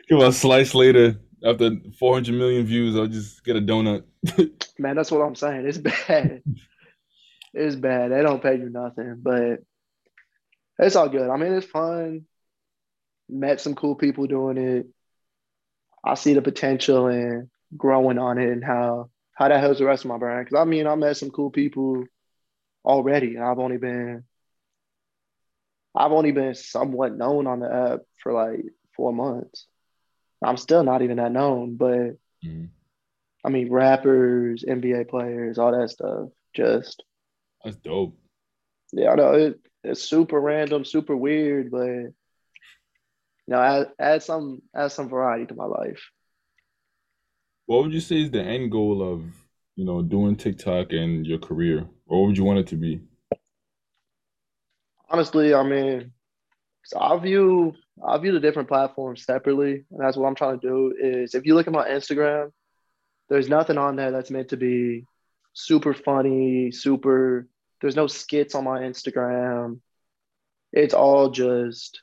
[0.10, 2.96] Come on, slice later after 400 million views.
[2.96, 4.04] I'll just get a donut.
[4.80, 5.68] Man, that's what I'm saying.
[5.68, 6.42] It's bad.
[7.54, 8.12] It's bad.
[8.12, 9.60] They don't pay you nothing, but
[10.80, 11.30] it's all good.
[11.30, 12.26] I mean, it's fun.
[13.30, 14.88] Met some cool people doing it.
[16.04, 20.06] I see the potential and growing on it and how how that helps the rest
[20.06, 20.46] of my brand.
[20.46, 22.06] Because I mean, I met some cool people
[22.86, 24.24] already, and I've only been
[25.96, 28.64] I've only been somewhat known on the app for like
[28.96, 29.66] four months.
[30.44, 32.70] I'm still not even that known, but Mhm.
[33.44, 36.30] I mean, rappers, NBA players, all that stuff.
[36.54, 37.04] Just
[37.64, 38.18] That's dope.
[38.94, 42.14] yeah, I know it, it's super random, super weird, but
[43.48, 46.02] you know, add, add some add some variety to my life.
[47.66, 49.24] What would you say is the end goal of,
[49.76, 51.88] you know, doing TikTok and your career?
[52.06, 53.02] What would you want it to be?
[55.10, 56.12] Honestly, I mean,
[56.84, 57.74] so I view
[58.06, 60.94] I view the different platforms separately, and that's what I'm trying to do.
[61.00, 62.52] Is if you look at my Instagram,
[63.30, 65.06] there's nothing on there that's meant to be
[65.54, 67.48] super funny, super.
[67.80, 69.80] There's no skits on my Instagram.
[70.74, 72.02] It's all just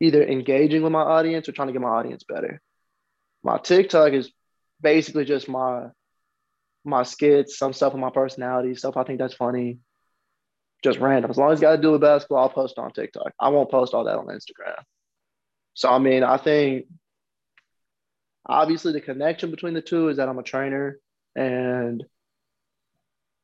[0.00, 2.60] either engaging with my audience or trying to get my audience better.
[3.42, 4.30] My TikTok is
[4.80, 5.86] basically just my
[6.84, 9.78] my skits, some stuff with my personality, stuff I think that's funny
[10.82, 11.30] just random.
[11.30, 13.32] As long as got to do with basketball, I'll post on TikTok.
[13.38, 14.80] I won't post all that on Instagram.
[15.74, 16.86] So, I mean, I think
[18.46, 20.98] obviously the connection between the two is that I'm a trainer
[21.36, 22.04] and,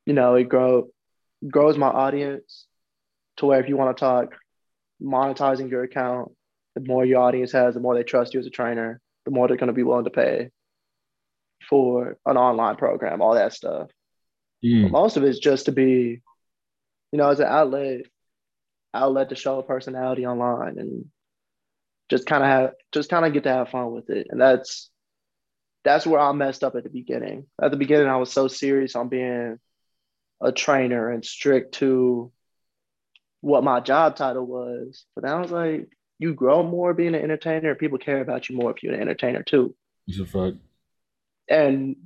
[0.07, 0.89] you know, it grow,
[1.49, 2.67] grows my audience
[3.39, 4.37] to where if you want to talk
[5.03, 6.33] monetizing your account,
[6.75, 9.49] the more your audience has, the more they trust you as a trainer, the more
[9.49, 10.51] they're going to be willing to pay
[11.69, 13.91] for an online program, all that stuff.
[14.65, 14.91] Mm.
[14.91, 16.21] Most of it's just to be,
[17.13, 18.03] you know, as an outlet,
[18.93, 21.07] outlet to show a personality online and
[22.11, 24.27] just kind of have, just kind of get to have fun with it.
[24.31, 24.91] And that's,
[25.85, 27.47] that's where I messed up at the beginning.
[27.63, 29.59] At the beginning, I was so serious on being
[30.43, 32.33] a trainer and strict to
[33.41, 35.05] what my job title was.
[35.15, 37.75] But then I was like, you grow more being an entertainer.
[37.75, 39.75] People care about you more if you're an entertainer too.
[40.07, 40.57] It's a fact.
[41.49, 41.97] And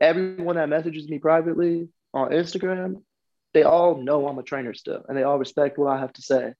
[0.00, 3.02] everyone that messages me privately on Instagram,
[3.52, 6.22] they all know I'm a trainer still, and they all respect what I have to
[6.22, 6.54] say.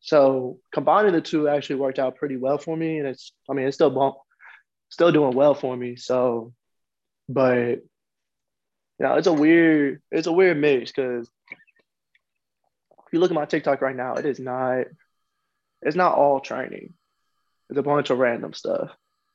[0.00, 3.66] So combining the two actually worked out pretty well for me, and it's I mean
[3.66, 4.16] it's still bump,
[4.88, 5.96] still doing well for me.
[5.96, 6.52] So,
[7.28, 7.80] but
[8.98, 13.44] you know it's a weird it's a weird mix because if you look at my
[13.44, 14.86] TikTok right now, it is not
[15.82, 16.94] it's not all training.
[17.70, 18.90] It's a bunch of random stuff.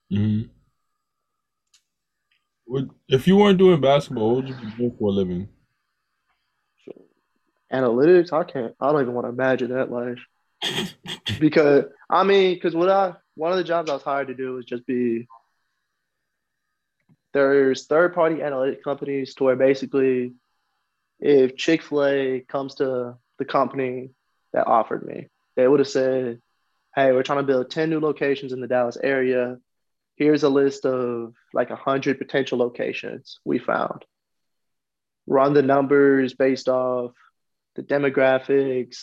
[0.10, 0.44] hmm
[2.68, 5.50] Would if you weren't doing basketball, what would you be doing for a living?
[7.72, 8.76] Analytics, I can't.
[8.80, 10.20] I don't even want to imagine that life.
[11.40, 14.54] because I mean, because what I one of the jobs I was hired to do
[14.54, 15.28] was just be
[17.34, 20.34] there's third party analytic companies to where basically
[21.20, 24.12] if Chick fil A comes to the company
[24.54, 25.30] that offered me,
[25.62, 26.42] they would have said,
[26.96, 29.58] Hey, we're trying to build 10 new locations in the Dallas area.
[30.16, 34.04] Here's a list of like 100 potential locations we found.
[35.28, 37.12] Run the numbers based off
[37.76, 38.98] the demographics,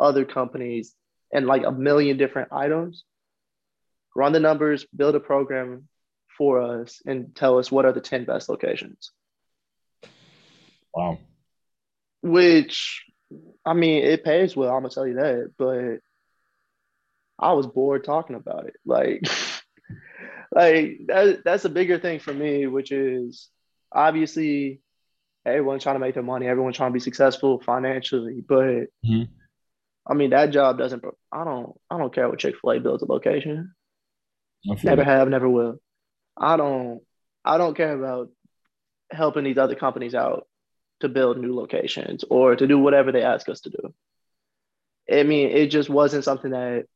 [0.00, 0.94] other companies,
[1.32, 3.04] and like a million different items.
[4.16, 5.88] run the numbers, build a program
[6.36, 9.12] for us, and tell us what are the 10 best locations.
[10.92, 11.18] Wow.
[12.20, 13.04] Which,
[13.64, 15.98] I mean, it pays well, I'm to tell you that, but
[17.38, 18.74] I was bored talking about it.
[18.84, 19.22] Like,
[20.52, 23.48] like that, that's a bigger thing for me, which is
[23.92, 24.80] obviously
[25.44, 29.24] everyone's trying to make their money, everyone's trying to be successful financially, but mm-hmm.
[30.06, 31.04] I mean that job doesn't.
[31.32, 31.72] I don't.
[31.90, 33.74] I don't care what Chick Fil A builds a location.
[34.64, 35.06] Never that.
[35.06, 35.80] have, never will.
[36.36, 37.00] I don't.
[37.44, 38.30] I don't care about
[39.10, 40.46] helping these other companies out
[41.04, 43.94] to build new locations or to do whatever they ask us to do.
[45.10, 46.86] I mean, it just wasn't something that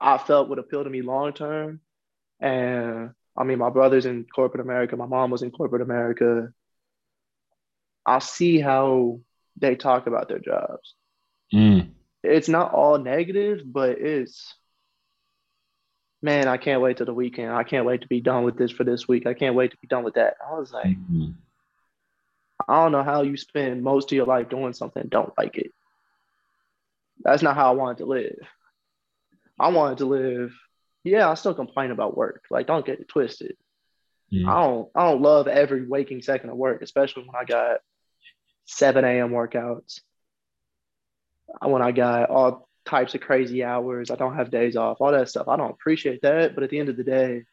[0.00, 1.80] I felt would appeal to me long term.
[2.40, 6.48] And I mean, my brother's in corporate America, my mom was in corporate America.
[8.06, 9.20] I see how
[9.56, 10.94] they talk about their jobs.
[11.52, 11.90] Mm.
[12.22, 14.54] It's not all negative, but it's
[16.20, 17.52] man, I can't wait till the weekend.
[17.52, 19.26] I can't wait to be done with this for this week.
[19.26, 20.36] I can't wait to be done with that.
[20.46, 21.32] I was like, mm-hmm.
[22.68, 25.72] I don't know how you spend most of your life doing something don't like it.
[27.20, 28.38] That's not how I wanted to live.
[29.58, 30.54] I wanted to live.
[31.04, 32.44] Yeah, I still complain about work.
[32.50, 33.56] Like, don't get it twisted.
[34.32, 34.48] Mm.
[34.48, 34.88] I don't.
[34.94, 37.80] I don't love every waking second of work, especially when I got
[38.66, 39.30] 7 a.m.
[39.30, 40.00] workouts.
[41.62, 45.28] When I got all types of crazy hours, I don't have days off, all that
[45.28, 45.48] stuff.
[45.48, 46.54] I don't appreciate that.
[46.54, 47.44] But at the end of the day,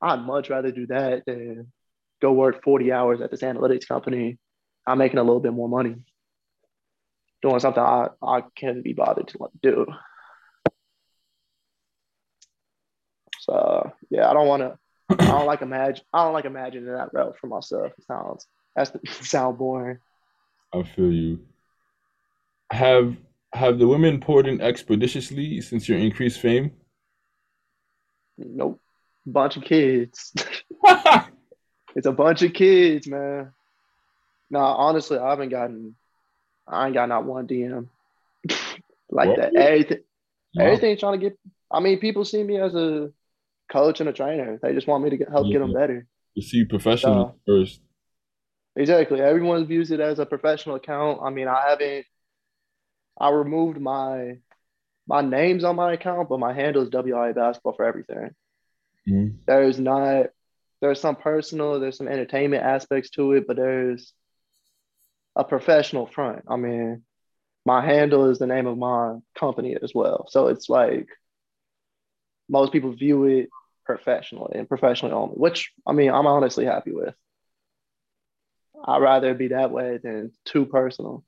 [0.00, 1.72] I'd much rather do that than
[2.20, 4.38] go work 40 hours at this analytics company.
[4.86, 5.96] I'm making a little bit more money
[7.42, 9.86] doing something I, I can't be bothered to do.
[13.40, 14.78] So yeah, I don't want to.
[15.08, 16.04] I don't like imagine.
[16.12, 17.92] I don't like imagining that route for myself.
[17.96, 19.98] It sounds that's the, sound boring.
[20.74, 21.40] I feel you.
[22.72, 23.16] Have
[23.52, 26.72] have the women poured in expeditiously since your increased fame?
[28.36, 28.80] Nope.
[29.24, 30.32] Bunch of kids.
[31.96, 33.52] it's a bunch of kids, man.
[34.50, 35.96] No, honestly, I haven't gotten.
[36.68, 37.88] I ain't got not one DM
[39.10, 39.56] like that.
[39.56, 39.98] Everything,
[40.54, 40.64] wow.
[40.66, 41.38] everything trying to get.
[41.70, 43.10] I mean, people see me as a
[43.72, 44.58] coach and a trainer.
[44.62, 45.54] They just want me to get, help yeah.
[45.54, 46.06] get them better.
[46.34, 47.80] You see professional uh, first.
[48.76, 49.22] Exactly.
[49.22, 51.20] Everyone views it as a professional account.
[51.22, 52.04] I mean, I haven't.
[53.18, 54.36] I removed my
[55.08, 58.34] my names on my account, but my handle is WIA basketball for everything.
[59.08, 59.36] Mm-hmm.
[59.46, 60.26] There's not.
[60.80, 61.80] There's some personal.
[61.80, 64.12] There's some entertainment aspects to it, but there's
[65.34, 66.44] a professional front.
[66.48, 67.02] I mean,
[67.64, 70.26] my handle is the name of my company as well.
[70.30, 71.08] So it's like
[72.48, 73.48] most people view it
[73.84, 77.14] professionally and professionally only, which I mean, I'm honestly happy with.
[78.84, 81.24] I'd rather be that way than too personal.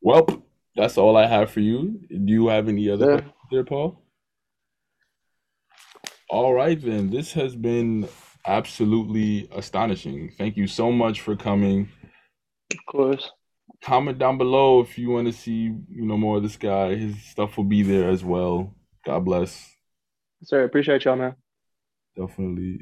[0.00, 0.44] Well,
[0.76, 2.00] that's all I have for you.
[2.08, 3.16] Do you have any other yeah.
[3.16, 3.99] questions there, Paul?
[6.30, 7.10] All right, then.
[7.10, 8.08] This has been
[8.46, 10.32] absolutely astonishing.
[10.38, 11.88] Thank you so much for coming.
[12.72, 13.30] Of course
[13.82, 16.94] comment down below if you want to see you know more of this guy.
[16.94, 18.74] His stuff will be there as well.
[19.04, 19.74] God bless.
[20.42, 21.34] Sir, appreciate y'all, man.
[22.16, 22.80] Definitely.